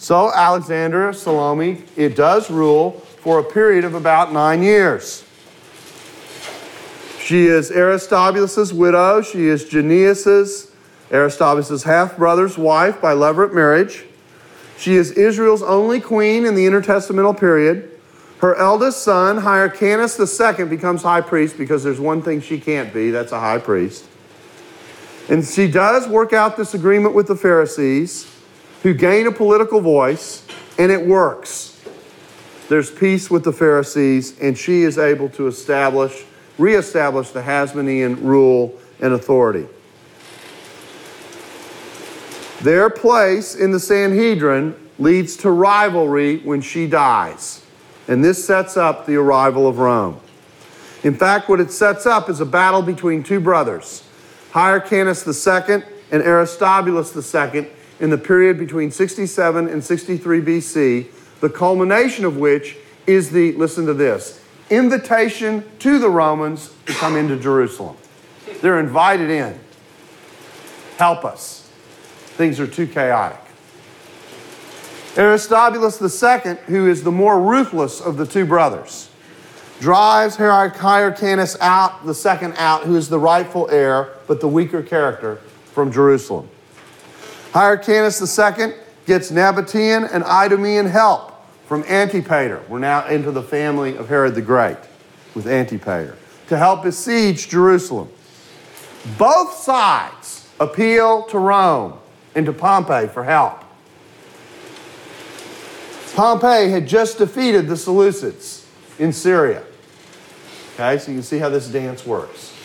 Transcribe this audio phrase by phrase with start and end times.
[0.00, 5.26] So Alexandra Salome, it does rule for a period of about nine years.
[7.18, 9.20] She is Aristobulus' widow.
[9.20, 10.72] She is Janneus's,
[11.12, 14.06] Aristobulus' half brother's wife by levirate marriage.
[14.78, 17.90] She is Israel's only queen in the intertestamental period.
[18.38, 23.10] Her eldest son, Hyrcanus II, becomes high priest because there's one thing she can't be
[23.10, 24.06] that's a high priest.
[25.28, 28.39] And she does work out this agreement with the Pharisees,
[28.82, 30.44] who gain a political voice,
[30.78, 31.80] and it works.
[32.68, 36.24] There's peace with the Pharisees, and she is able to establish,
[36.56, 39.66] reestablish the Hasmonean rule and authority.
[42.62, 47.64] Their place in the Sanhedrin leads to rivalry when she dies.
[48.06, 50.20] And this sets up the arrival of Rome.
[51.02, 54.04] In fact, what it sets up is a battle between two brothers,
[54.52, 57.66] Hyrcanus II and Aristobulus II,
[58.00, 61.06] in the period between 67 and 63 BC,
[61.40, 67.16] the culmination of which is the, listen to this, invitation to the Romans to come
[67.16, 67.96] into Jerusalem.
[68.60, 69.58] They're invited in.
[70.96, 71.60] Help us
[72.40, 73.38] things are too chaotic.
[75.14, 79.10] Aristobulus II, who is the more ruthless of the two brothers,
[79.78, 85.36] drives Hyrcanus out, the second out, who is the rightful heir, but the weaker character,
[85.74, 86.48] from Jerusalem.
[87.52, 88.74] Hyrcanus II
[89.06, 91.34] gets Nabatean and Idumean help
[91.66, 92.62] from Antipater.
[92.68, 94.76] We're now into the family of Herod the Great
[95.34, 96.16] with Antipater
[96.48, 98.08] to help besiege Jerusalem.
[99.18, 101.98] Both sides appeal to Rome
[102.34, 103.64] and to Pompey for help.
[106.14, 108.66] Pompey had just defeated the Seleucids
[108.98, 109.64] in Syria.
[110.74, 112.59] Okay, so you can see how this dance works.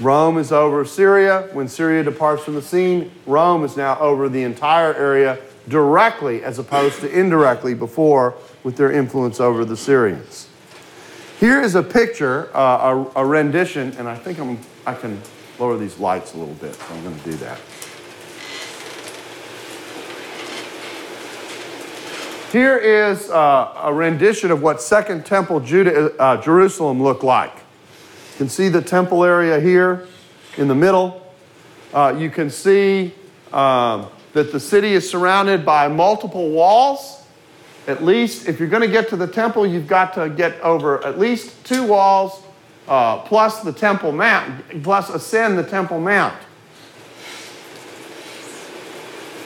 [0.00, 1.48] Rome is over Syria.
[1.52, 6.58] When Syria departs from the scene, Rome is now over the entire area directly as
[6.58, 10.48] opposed to indirectly before with their influence over the Syrians.
[11.40, 15.20] Here is a picture, uh, a, a rendition, and I think I'm, I can
[15.58, 17.58] lower these lights a little bit, so I'm going to do that.
[22.52, 27.67] Here is uh, a rendition of what Second Temple Judah, uh, Jerusalem looked like.
[28.38, 30.06] You can see the temple area here
[30.58, 31.26] in the middle.
[31.92, 33.12] Uh, you can see
[33.52, 37.26] um, that the city is surrounded by multiple walls.
[37.88, 41.04] At least, if you're going to get to the temple, you've got to get over
[41.04, 42.40] at least two walls
[42.86, 46.40] uh, plus the Temple Mount, plus ascend the Temple Mount.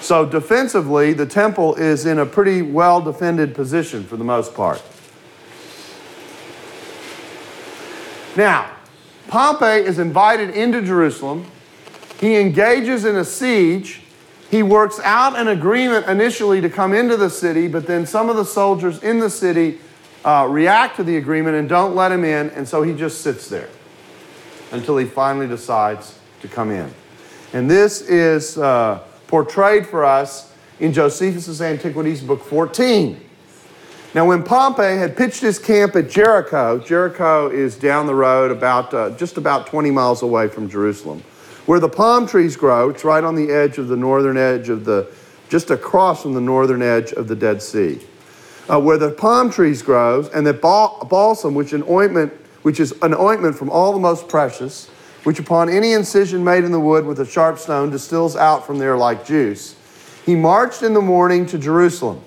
[0.00, 4.80] So, defensively, the temple is in a pretty well defended position for the most part.
[8.36, 8.75] Now,
[9.28, 11.46] Pompey is invited into Jerusalem.
[12.20, 14.02] He engages in a siege.
[14.50, 18.36] He works out an agreement initially to come into the city, but then some of
[18.36, 19.78] the soldiers in the city
[20.24, 23.48] uh, react to the agreement and don't let him in, and so he just sits
[23.48, 23.68] there
[24.72, 26.92] until he finally decides to come in.
[27.52, 28.56] And this is.
[28.56, 33.20] Uh, portrayed for us in Josephus' Antiquities, Book 14.
[34.16, 38.94] Now, when Pompey had pitched his camp at Jericho, Jericho is down the road about
[38.94, 41.22] uh, just about 20 miles away from Jerusalem,
[41.66, 42.88] where the palm trees grow.
[42.88, 45.12] It's right on the edge of the northern edge of the,
[45.50, 48.00] just across from the northern edge of the Dead Sea,
[48.70, 52.32] uh, where the palm trees grow, and the balsam, which an ointment,
[52.62, 54.88] which is an ointment from all the most precious,
[55.24, 58.78] which upon any incision made in the wood with a sharp stone distills out from
[58.78, 59.76] there like juice.
[60.24, 62.22] He marched in the morning to Jerusalem.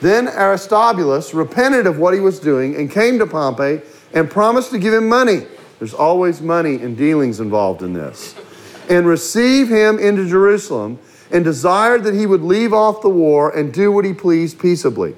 [0.00, 3.80] Then Aristobulus repented of what he was doing and came to Pompey
[4.12, 5.46] and promised to give him money.
[5.78, 8.34] There's always money and dealings involved in this.
[8.88, 10.98] And receive him into Jerusalem
[11.30, 15.16] and desired that he would leave off the war and do what he pleased peaceably.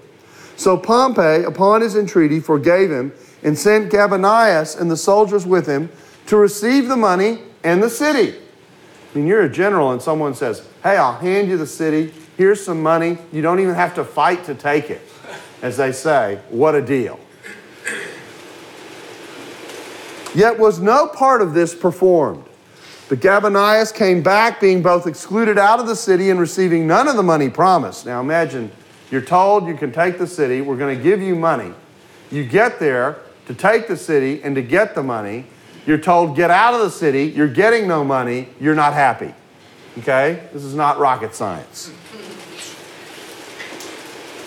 [0.57, 3.13] So Pompey, upon his entreaty, forgave him
[3.43, 5.91] and sent Gabinius and the soldiers with him
[6.27, 8.37] to receive the money and the city.
[8.39, 12.13] I mean, you're a general and someone says, Hey, I'll hand you the city.
[12.39, 13.19] Here's some money.
[13.33, 15.03] You don't even have to fight to take it.
[15.61, 17.21] As they say, what a deal.
[20.35, 22.45] Yet was no part of this performed.
[23.11, 27.17] But Gabinius came back, being both excluded out of the city and receiving none of
[27.17, 28.07] the money promised.
[28.07, 28.71] Now imagine,
[29.11, 31.75] you're told you can take the city, we're going to give you money.
[32.31, 35.47] You get there to take the city and to get the money,
[35.89, 37.25] you're told, get out of the city.
[37.25, 38.51] You're getting no money.
[38.61, 39.33] You're not happy.
[39.97, 40.47] Okay?
[40.53, 41.91] This is not rocket science.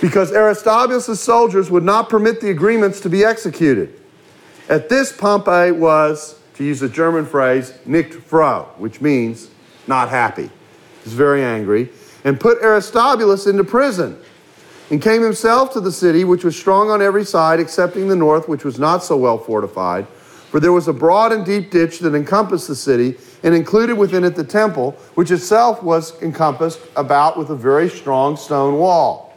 [0.01, 3.99] Because Aristobulus' soldiers would not permit the agreements to be executed.
[4.67, 9.49] At this, Pompey was, to use a German phrase, nicht froh, which means
[9.85, 10.49] not happy.
[11.03, 11.89] He's very angry,
[12.23, 14.17] and put Aristobulus into prison.
[14.91, 18.49] and came himself to the city, which was strong on every side, excepting the north,
[18.49, 20.05] which was not so well fortified.
[20.49, 24.25] For there was a broad and deep ditch that encompassed the city, and included within
[24.25, 29.30] it the temple, which itself was encompassed about with a very strong stone wall.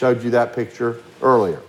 [0.00, 1.60] Showed you that picture earlier.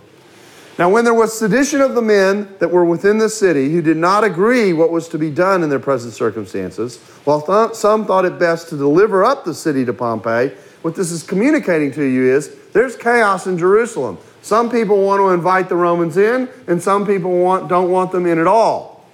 [0.78, 3.98] Now, when there was sedition of the men that were within the city who did
[3.98, 8.24] not agree what was to be done in their present circumstances, while th- some thought
[8.24, 12.24] it best to deliver up the city to Pompey, what this is communicating to you
[12.24, 14.16] is there's chaos in Jerusalem.
[14.40, 18.24] Some people want to invite the Romans in, and some people want, don't want them
[18.24, 19.04] in at all.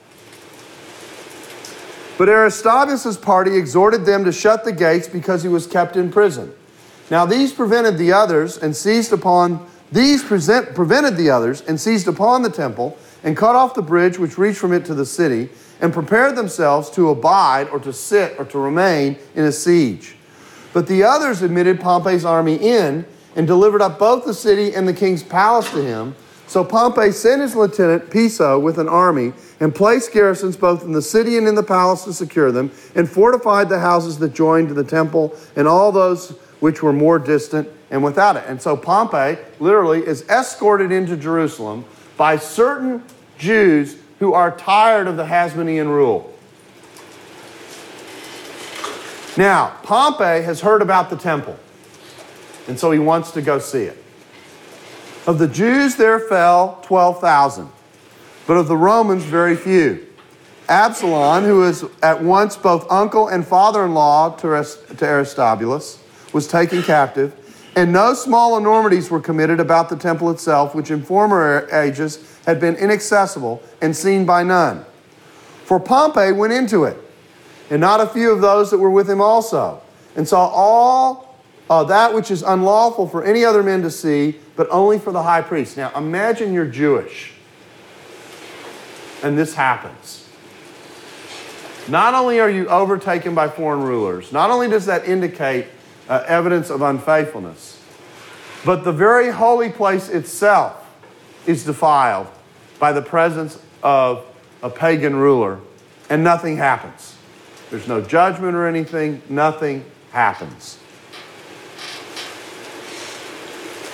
[2.18, 6.52] But Aristobulus' party exhorted them to shut the gates because he was kept in prison.
[7.10, 12.08] Now, these prevented the others and seized upon these present, prevented the others and seized
[12.08, 15.48] upon the temple and cut off the bridge which reached from it to the city
[15.80, 20.16] and prepared themselves to abide or to sit or to remain in a siege.
[20.72, 24.92] But the others admitted Pompey's army in and delivered up both the city and the
[24.92, 26.14] king's palace to him.
[26.46, 31.02] So Pompey sent his lieutenant Piso with an army and placed garrisons both in the
[31.02, 34.74] city and in the palace to secure them, and fortified the houses that joined to
[34.74, 38.44] the temple and all those which were more distant and without it.
[38.46, 41.84] And so Pompey literally is escorted into Jerusalem
[42.16, 43.02] by certain
[43.38, 46.34] Jews who are tired of the Hasmonean rule.
[49.36, 51.56] Now, Pompey has heard about the temple,
[52.66, 53.96] and so he wants to go see it.
[55.28, 57.68] Of the Jews, there fell 12,000,
[58.48, 60.04] but of the Romans, very few.
[60.68, 64.48] Absalom, who is at once both uncle and father in law to
[65.00, 66.02] Aristobulus,
[66.32, 67.34] was taken captive,
[67.76, 72.60] and no small enormities were committed about the temple itself, which in former ages had
[72.60, 74.84] been inaccessible and seen by none.
[75.64, 76.96] For Pompey went into it,
[77.70, 79.80] and not a few of those that were with him also,
[80.16, 81.28] and saw all
[81.70, 85.22] uh, that which is unlawful for any other men to see, but only for the
[85.22, 85.76] high priest.
[85.76, 87.34] Now imagine you're Jewish,
[89.22, 90.26] and this happens.
[91.86, 95.66] Not only are you overtaken by foreign rulers, not only does that indicate
[96.08, 97.80] uh, evidence of unfaithfulness.
[98.64, 100.84] But the very holy place itself
[101.46, 102.26] is defiled
[102.78, 104.24] by the presence of
[104.62, 105.60] a pagan ruler,
[106.10, 107.16] and nothing happens.
[107.70, 110.78] There's no judgment or anything, nothing happens.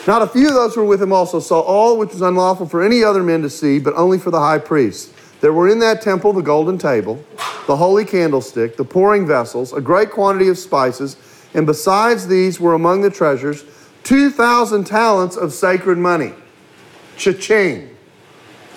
[0.07, 2.67] Not a few of those who were with him also saw all which was unlawful
[2.67, 5.13] for any other men to see, but only for the high priest.
[5.41, 7.25] There were in that temple the golden table,
[7.67, 11.17] the holy candlestick, the pouring vessels, a great quantity of spices
[11.55, 13.65] and besides these were among the treasures
[14.03, 16.33] 2,000 talents of sacred money.
[17.17, 17.97] Cha-ching.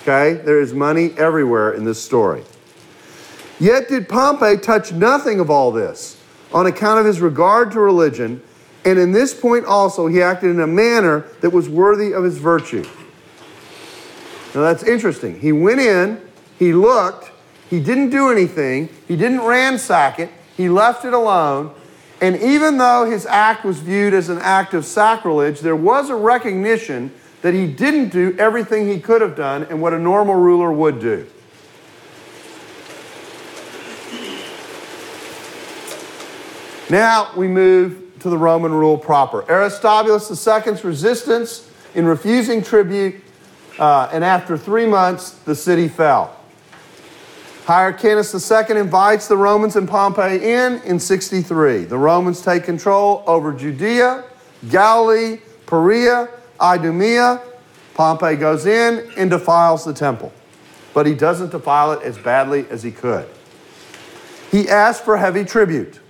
[0.02, 0.34] Okay?
[0.42, 2.44] There is money everywhere in this story.
[3.60, 6.16] Yet did Pompey touch nothing of all this
[6.52, 8.40] on account of his regard to religion,
[8.84, 12.38] and in this point also he acted in a manner that was worthy of his
[12.38, 12.84] virtue.
[14.54, 15.40] Now that's interesting.
[15.40, 16.20] He went in,
[16.58, 17.30] he looked,
[17.68, 21.74] he didn't do anything, he didn't ransack it, he left it alone,
[22.20, 26.16] and even though his act was viewed as an act of sacrilege, there was a
[26.16, 27.12] recognition
[27.42, 31.00] that he didn't do everything he could have done and what a normal ruler would
[31.00, 31.26] do.
[36.90, 39.48] Now we move to the Roman rule proper.
[39.48, 43.16] Aristobulus II's resistance in refusing tribute,
[43.78, 46.37] uh, and after three months, the city fell.
[47.68, 51.84] Hyrcanus II invites the Romans and Pompey in in 63.
[51.84, 54.24] The Romans take control over Judea,
[54.70, 57.42] Galilee, Perea, Idumea.
[57.92, 60.32] Pompey goes in and defiles the temple,
[60.94, 63.28] but he doesn't defile it as badly as he could.
[64.50, 66.00] He asks for heavy tribute.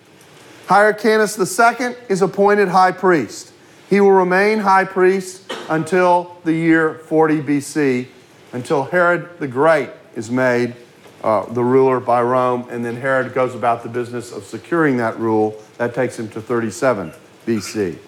[0.69, 3.53] Hyrcanus II is appointed high priest.
[3.91, 8.07] He will remain high priest until the year 40 BC,
[8.53, 10.77] until Herod the Great is made
[11.23, 15.19] uh, the ruler by Rome, and then Herod goes about the business of securing that
[15.19, 15.61] rule.
[15.79, 17.13] That takes him to 37
[17.47, 17.99] BC.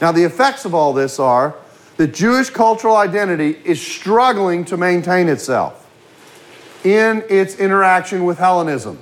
[0.00, 1.54] Now, the effects of all this are
[1.96, 5.86] that Jewish cultural identity is struggling to maintain itself
[6.84, 8.98] in its interaction with Hellenism.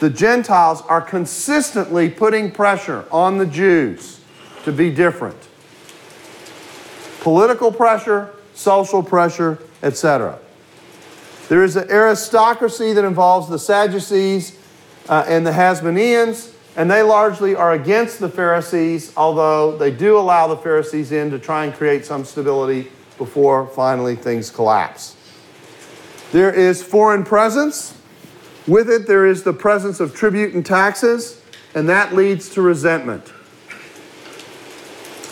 [0.00, 4.20] The Gentiles are consistently putting pressure on the Jews
[4.64, 5.36] to be different
[7.20, 10.38] political pressure, social pressure, etc.
[11.52, 14.58] There is an aristocracy that involves the Sadducees
[15.06, 20.46] uh, and the Hasmoneans, and they largely are against the Pharisees, although they do allow
[20.46, 25.14] the Pharisees in to try and create some stability before finally things collapse.
[26.32, 27.98] There is foreign presence.
[28.66, 31.38] With it, there is the presence of tribute and taxes,
[31.74, 33.30] and that leads to resentment.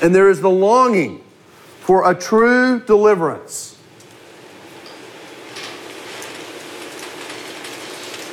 [0.03, 1.25] And there is the longing
[1.81, 3.70] for a true deliverance.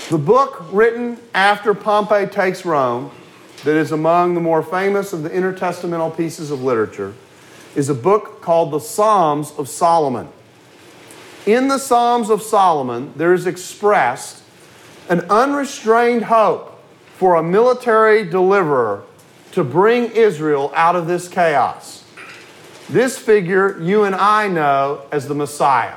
[0.09, 3.11] The book written after Pompey takes Rome,
[3.65, 7.13] that is among the more famous of the intertestamental pieces of literature,
[7.75, 10.29] is a book called the Psalms of Solomon.
[11.45, 14.43] In the Psalms of Solomon, there is expressed
[15.09, 16.81] an unrestrained hope
[17.17, 19.03] for a military deliverer
[19.51, 22.05] to bring Israel out of this chaos.
[22.89, 25.95] This figure you and I know as the Messiah.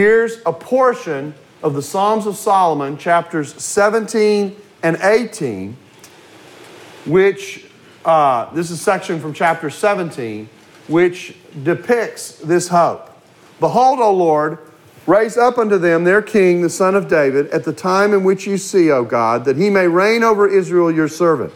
[0.00, 5.76] Here's a portion of the Psalms of Solomon, chapters 17 and 18,
[7.04, 7.66] which,
[8.06, 10.48] uh, this is section from chapter 17,
[10.88, 13.10] which depicts this hope.
[13.60, 14.56] Behold, O Lord,
[15.06, 18.46] raise up unto them their king, the son of David, at the time in which
[18.46, 21.52] you see, O God, that he may reign over Israel, your servant,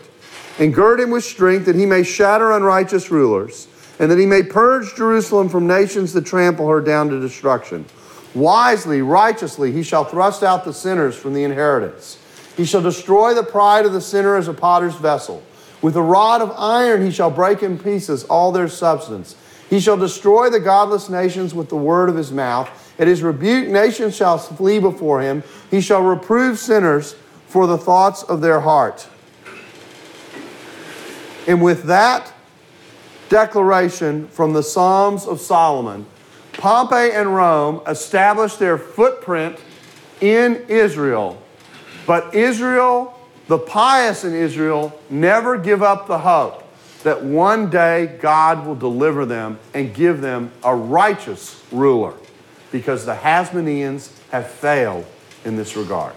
[0.59, 4.43] and gird him with strength, that he may shatter unrighteous rulers, and that he may
[4.43, 7.87] purge Jerusalem from nations that trample her down to destruction.
[8.35, 12.19] Wisely, righteously, he shall thrust out the sinners from the inheritance.
[12.57, 15.43] He shall destroy the pride of the sinner as a potter's vessel.
[15.83, 19.37] With a rod of iron he shall break in pieces all their substance.
[19.69, 22.69] He shall destroy the godless nations with the word of his mouth.
[22.99, 25.43] At his rebuke, nations shall flee before him.
[25.71, 27.17] He shall reprove sinners
[27.49, 29.09] for the thoughts of their heart.
[31.47, 32.33] And with that
[33.29, 36.07] declaration from the Psalms of Solomon,
[36.58, 39.58] Pompey and Rome established their footprint
[40.20, 41.40] in Israel.
[42.06, 43.18] But Israel,
[43.49, 46.62] the pious in Israel, never give up the hope
[47.02, 52.14] that one day God will deliver them and give them a righteous ruler
[52.73, 55.06] because the Hasmoneans have failed
[55.44, 56.14] in this regard.